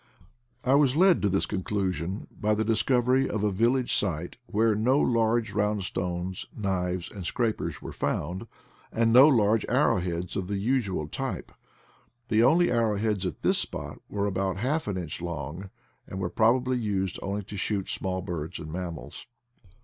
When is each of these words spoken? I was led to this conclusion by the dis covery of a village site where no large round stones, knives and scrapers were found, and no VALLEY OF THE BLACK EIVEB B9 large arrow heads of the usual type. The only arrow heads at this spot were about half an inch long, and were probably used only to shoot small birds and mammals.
I 0.63 0.73
was 0.73 0.95
led 0.95 1.21
to 1.21 1.29
this 1.29 1.45
conclusion 1.45 2.25
by 2.31 2.55
the 2.55 2.63
dis 2.63 2.81
covery 2.81 3.27
of 3.29 3.43
a 3.43 3.51
village 3.51 3.93
site 3.95 4.37
where 4.47 4.73
no 4.73 4.99
large 4.99 5.53
round 5.53 5.83
stones, 5.83 6.47
knives 6.57 7.11
and 7.11 7.23
scrapers 7.23 7.83
were 7.83 7.91
found, 7.91 8.47
and 8.91 9.13
no 9.13 9.29
VALLEY 9.29 9.31
OF 9.31 9.31
THE 9.31 9.35
BLACK 9.35 9.35
EIVEB 9.35 9.35
B9 9.35 9.37
large 9.37 9.65
arrow 9.81 9.97
heads 9.99 10.35
of 10.35 10.47
the 10.47 10.57
usual 10.57 11.07
type. 11.07 11.51
The 12.29 12.41
only 12.43 12.71
arrow 12.71 12.97
heads 12.97 13.27
at 13.27 13.43
this 13.43 13.59
spot 13.59 13.99
were 14.09 14.25
about 14.25 14.57
half 14.57 14.87
an 14.87 14.97
inch 14.97 15.21
long, 15.21 15.69
and 16.07 16.19
were 16.19 16.31
probably 16.31 16.79
used 16.79 17.19
only 17.21 17.43
to 17.43 17.55
shoot 17.55 17.87
small 17.89 18.23
birds 18.23 18.57
and 18.57 18.71
mammals. 18.71 19.27